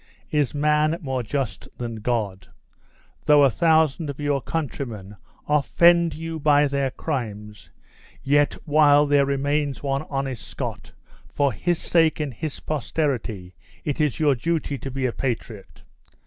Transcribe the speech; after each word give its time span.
"Is 0.31 0.55
man 0.55 0.97
more 0.99 1.21
just 1.21 1.69
than 1.77 1.97
God? 1.97 2.47
Though 3.25 3.43
a 3.43 3.51
thousand 3.51 4.09
of 4.09 4.19
your 4.19 4.41
countrymen 4.41 5.15
offend 5.47 6.15
you 6.15 6.39
by 6.39 6.65
their 6.67 6.89
crimes, 6.89 7.69
yet 8.23 8.53
while 8.65 9.05
there 9.05 9.27
remains 9.27 9.83
one 9.83 10.01
honest 10.09 10.47
Scot, 10.47 10.93
for 11.29 11.53
his 11.53 11.77
sake 11.77 12.19
and 12.19 12.33
his 12.33 12.59
posterity 12.61 13.53
it 13.85 14.01
is 14.01 14.19
your 14.19 14.33
duty 14.33 14.79
to 14.79 14.89
be 14.89 15.05
a 15.05 15.11
patriot. 15.13 15.83